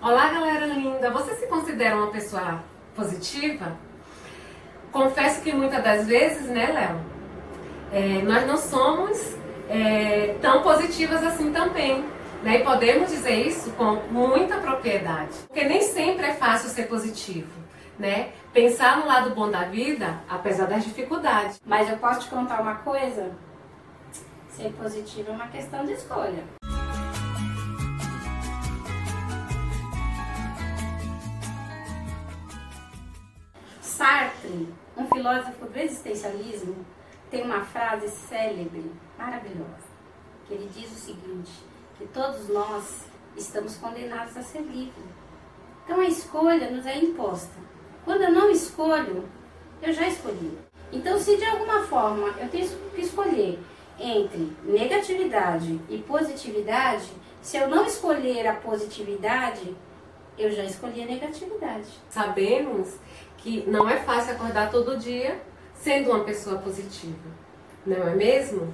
[0.00, 1.10] Olá, galera linda!
[1.10, 2.62] Você se considera uma pessoa
[2.94, 3.76] positiva?
[4.92, 7.00] Confesso que muitas das vezes, né, Léo?
[7.90, 9.36] É, nós não somos
[9.68, 12.04] é, tão positivas assim também.
[12.44, 12.60] Né?
[12.60, 15.36] E podemos dizer isso com muita propriedade.
[15.48, 17.50] Porque nem sempre é fácil ser positivo.
[17.98, 18.30] Né?
[18.52, 21.60] Pensar no lado bom da vida, apesar das dificuldades.
[21.66, 23.32] Mas eu posso te contar uma coisa?
[24.50, 26.57] Ser positivo é uma questão de escolha.
[34.48, 36.74] Sartre, um filósofo do existencialismo,
[37.30, 39.88] tem uma frase célebre, maravilhosa,
[40.46, 41.52] que ele diz o seguinte,
[41.98, 43.04] que todos nós
[43.36, 45.04] estamos condenados a ser livres.
[45.84, 47.54] Então a escolha nos é imposta.
[48.04, 49.28] Quando eu não escolho,
[49.82, 50.58] eu já escolhi.
[50.90, 53.58] Então se de alguma forma eu tenho que escolher
[53.98, 57.10] entre negatividade e positividade,
[57.42, 59.76] se eu não escolher a positividade,
[60.38, 61.86] eu já escolhi a negatividade.
[62.10, 62.94] Sabemos
[63.38, 65.40] que não é fácil acordar todo dia
[65.74, 67.30] sendo uma pessoa positiva,
[67.86, 68.72] não é mesmo?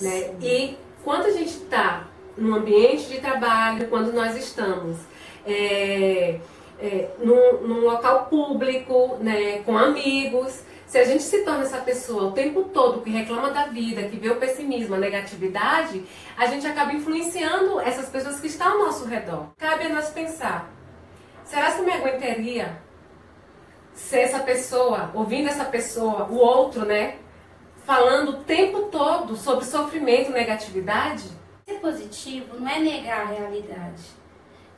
[0.00, 0.34] Né?
[0.42, 4.98] E quando a gente está no ambiente de trabalho, quando nós estamos
[5.46, 6.40] é,
[6.80, 12.24] é, num, num, local público, né, com amigos, se a gente se torna essa pessoa
[12.24, 16.04] o tempo todo que reclama da vida, que vê o pessimismo, a negatividade,
[16.36, 19.48] a gente acaba influenciando essas pessoas que estão ao nosso redor.
[19.58, 20.70] Cabe a nós pensar:
[21.44, 22.78] será que eu me aguentaria
[23.94, 27.18] ser essa pessoa, ouvindo essa pessoa, o outro, né?
[27.84, 31.30] Falando o tempo todo sobre sofrimento negatividade?
[31.66, 34.02] Ser positivo não é negar a realidade.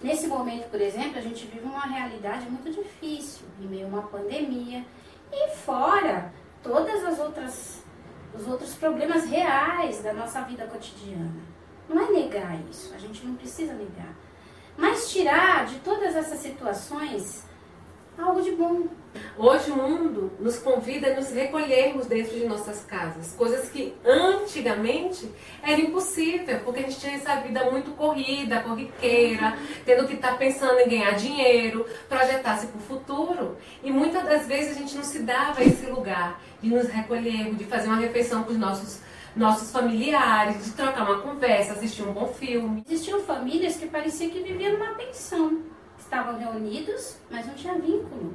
[0.03, 4.03] Nesse momento, por exemplo, a gente vive uma realidade muito difícil, em meio a uma
[4.03, 4.85] pandemia,
[5.33, 7.87] e fora todas as outras
[8.39, 11.41] os outros problemas reais da nossa vida cotidiana.
[11.89, 14.15] Não é negar isso, a gente não precisa negar.
[14.77, 17.47] Mas tirar de todas essas situações
[18.23, 18.87] algo de bom.
[19.39, 25.31] Hoje o mundo nos convida a nos recolhermos dentro de nossas casas, coisas que antigamente
[25.63, 30.37] era impossível, porque a gente tinha essa vida muito corrida, corriqueira, tendo que estar tá
[30.37, 33.57] pensando em ganhar dinheiro, projetar-se para o futuro.
[33.83, 37.65] E muitas das vezes a gente não se dava esse lugar de nos recolher, de
[37.65, 39.01] fazer uma refeição com os nossos
[39.37, 42.83] nossos familiares, de trocar uma conversa, assistir um bom filme.
[42.89, 45.63] Existiam famílias que parecia que viviam numa pensão
[46.07, 48.35] estavam reunidos, mas não tinha vínculo.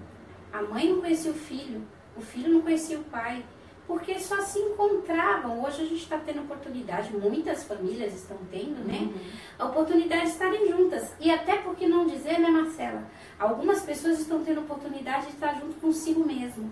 [0.52, 1.82] A mãe não conhecia o filho,
[2.16, 3.44] o filho não conhecia o pai,
[3.88, 5.64] porque só se encontravam.
[5.64, 9.00] Hoje a gente está tendo oportunidade, muitas famílias estão tendo, né?
[9.00, 9.14] Uhum.
[9.58, 11.14] A oportunidade de estarem juntas.
[11.20, 13.04] E até porque não dizer, né, Marcela?
[13.40, 16.72] Algumas pessoas estão tendo oportunidade de estar junto consigo mesmo,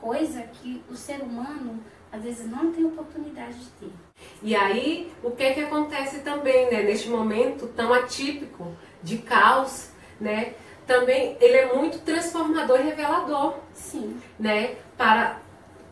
[0.00, 1.82] coisa que o ser humano
[2.16, 3.92] às vezes não tem oportunidade de ter.
[4.42, 9.90] E aí, o que é que acontece também, né, neste momento tão atípico de caos
[10.20, 10.54] né?
[10.86, 14.76] Também ele é muito transformador e revelador, sim, né?
[14.96, 15.40] Para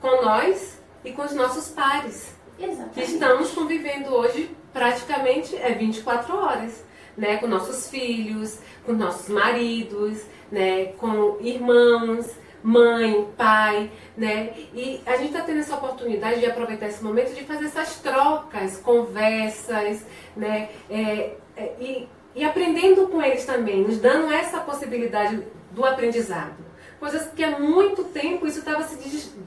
[0.00, 2.94] com nós e com os nossos pares, Exatamente.
[2.94, 6.84] que estamos convivendo hoje praticamente é 24 horas,
[7.16, 7.38] né?
[7.38, 10.86] Com nossos filhos, com nossos maridos, né?
[10.98, 12.30] Com irmãos,
[12.64, 14.54] mãe, pai, né?
[14.74, 18.78] E a gente está tendo essa oportunidade de aproveitar esse momento de fazer essas trocas,
[18.78, 20.04] conversas,
[20.34, 20.70] né?
[20.90, 26.64] É, é, e e aprendendo com eles também, nos dando essa possibilidade do aprendizado.
[26.98, 28.96] Coisas que há muito tempo isso estava se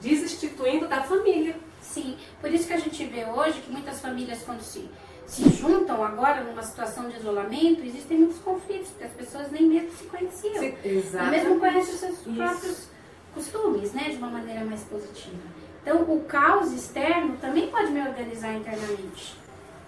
[0.00, 1.56] desinstituindo da família.
[1.82, 4.88] Sim, por isso que a gente vê hoje que muitas famílias, quando se,
[5.26, 9.90] se juntam agora numa situação de isolamento, existem muitos conflitos, porque as pessoas nem mesmo
[9.92, 10.58] se conheciam.
[10.58, 11.30] Sim, exatamente.
[11.30, 12.88] mesmo conhecem os seus próprios
[13.34, 15.36] costumes, né, de uma maneira mais positiva.
[15.82, 19.36] Então, o caos externo também pode me organizar internamente,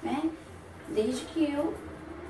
[0.03, 0.31] né?
[0.89, 1.75] Desde que eu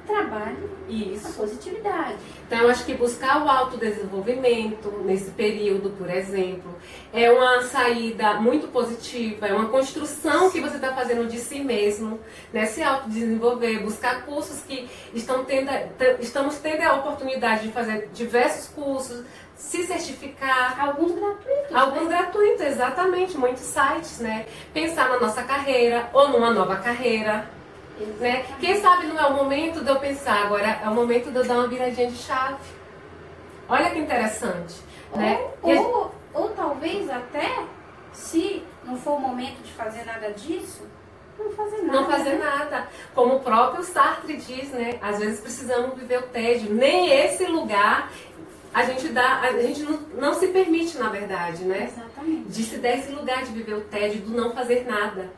[0.06, 1.28] trabalho Isso.
[1.28, 2.16] a positividade.
[2.46, 6.74] Então, eu acho que buscar o autodesenvolvimento nesse período, por exemplo,
[7.12, 12.18] é uma saída muito positiva, é uma construção que você está fazendo de si mesmo,
[12.52, 12.66] né?
[12.66, 15.70] se autodesenvolver, buscar cursos que estão tendo,
[16.18, 19.24] estamos tendo a oportunidade de fazer diversos cursos,
[19.60, 20.80] se certificar.
[20.80, 21.76] Alguns gratuitos.
[21.76, 22.18] Alguns né?
[22.18, 24.46] gratuitos, exatamente, muitos sites, né?
[24.72, 27.46] Pensar na nossa carreira ou numa nova carreira
[28.18, 28.46] né?
[28.58, 31.44] Quem sabe não é o momento de eu pensar agora, é o momento de eu
[31.44, 32.56] dar uma viradinha de chave.
[33.68, 34.76] Olha que interessante.
[35.12, 35.40] Ou, né?
[35.62, 37.62] ou, ou talvez até,
[38.12, 40.82] se não for o momento de fazer nada disso,
[41.38, 42.00] não fazer nada.
[42.00, 42.38] Não fazer né?
[42.38, 42.88] nada.
[43.14, 44.98] Como o próprio Sartre diz, né?
[45.00, 46.72] Às vezes precisamos viver o tédio.
[46.72, 48.10] Nem esse lugar
[48.72, 51.90] a gente dá, a gente não, não se permite, na verdade, né?
[51.92, 52.48] Exatamente.
[52.48, 55.30] De se dar esse lugar de viver o tédio, do não fazer nada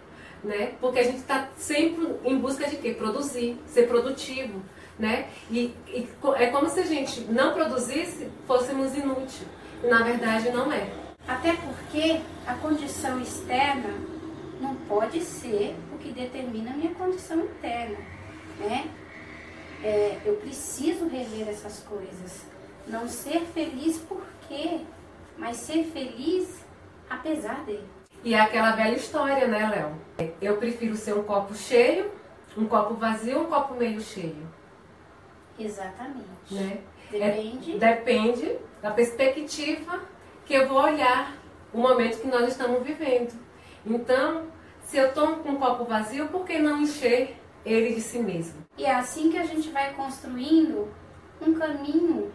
[0.42, 0.74] né?
[0.80, 2.92] Porque a gente está sempre em busca de quê?
[2.92, 4.62] Produzir, ser produtivo,
[4.98, 5.28] né?
[5.50, 9.42] E, e é como se a gente não produzisse, fôssemos inúteis.
[9.84, 10.88] Na verdade, não é.
[11.26, 13.94] Até porque a condição externa
[14.60, 17.98] não pode ser o que determina a minha condição interna,
[18.58, 18.88] né?
[19.84, 22.44] É, eu preciso rever essas coisas.
[22.86, 24.80] Não ser feliz por quê?
[25.38, 26.64] Mas ser feliz
[27.08, 27.88] apesar dele.
[28.24, 30.32] E é aquela velha história, né, Léo?
[30.40, 32.10] Eu prefiro ser um copo cheio,
[32.56, 34.48] um copo vazio ou um copo meio cheio?
[35.58, 36.26] Exatamente.
[36.50, 36.78] Né?
[37.10, 37.72] Depende.
[37.72, 40.00] É, depende da perspectiva
[40.46, 41.36] que eu vou olhar
[41.72, 43.32] o momento que nós estamos vivendo.
[43.84, 44.46] Então,
[44.82, 48.62] se eu estou com um copo vazio, por que não encher ele de si mesmo?
[48.76, 50.88] E é assim que a gente vai construindo
[51.40, 52.32] um caminho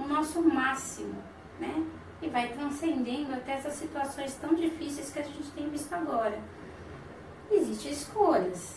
[0.00, 1.22] no nosso máximo,
[1.58, 1.84] né?
[2.22, 6.38] E vai transcendendo até essas situações tão difíceis que a gente tem visto agora.
[7.50, 8.76] Existem escolhas.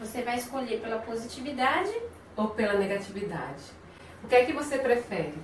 [0.00, 1.92] Você vai escolher pela positividade
[2.36, 3.62] ou pela negatividade.
[4.22, 5.34] O que é que você prefere?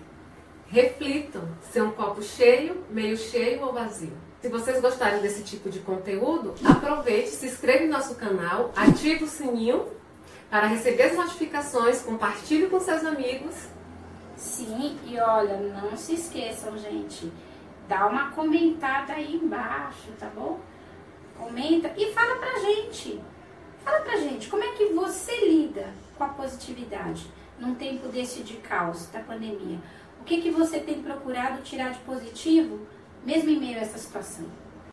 [0.66, 4.16] Reflitam se é um copo cheio, meio cheio ou vazio.
[4.40, 9.28] Se vocês gostarem desse tipo de conteúdo, aproveite, se inscreva no nosso canal, ative o
[9.28, 9.88] sininho
[10.50, 13.54] para receber as notificações, compartilhe com seus amigos.
[14.44, 17.32] Sim, e olha, não se esqueçam, gente,
[17.88, 20.60] dá uma comentada aí embaixo, tá bom?
[21.34, 23.22] Comenta e fala pra gente.
[23.82, 25.88] Fala pra gente, como é que você lida
[26.18, 27.26] com a positividade
[27.58, 29.78] num tempo desse de caos da pandemia?
[30.20, 32.86] O que, que você tem procurado tirar de positivo,
[33.24, 34.44] mesmo em meio a essa situação?